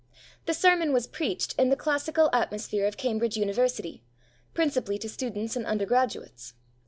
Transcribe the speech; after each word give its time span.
The 0.47 0.55
sermon 0.55 0.93
was 0.93 1.05
preached 1.05 1.53
in 1.59 1.69
the 1.69 1.75
classical 1.75 2.31
atmosphere 2.33 2.87
of 2.87 2.97
Cambridge 2.97 3.37
University, 3.37 4.01
principally 4.55 4.97
to 4.97 5.07
students 5.07 5.55
and 5.55 5.63
undergraduates. 5.67 6.55